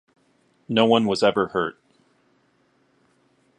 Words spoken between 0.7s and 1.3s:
one was